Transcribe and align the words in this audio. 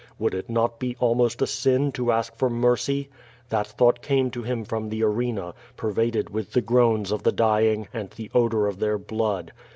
Would 0.17 0.33
it 0.33 0.49
not 0.49 0.79
be 0.79 0.95
almost 0.99 1.43
a 1.43 1.45
sin 1.45 1.91
to 1.91 2.11
ask 2.11 2.35
for 2.35 2.49
mercy? 2.49 3.07
That 3.49 3.67
thought 3.67 4.01
came 4.01 4.31
to 4.31 4.41
him 4.41 4.63
from 4.65 4.89
the 4.89 5.03
arena, 5.03 5.53
pervaded 5.77 6.31
with 6.31 6.53
the 6.53 6.61
groans 6.61 7.11
of 7.11 7.21
the 7.21 7.31
dying 7.31 7.87
and 7.93 8.09
the 8.09 8.31
odor 8.33 8.65
of 8.65 8.79
their 8.79 8.97
blood. 8.97 9.53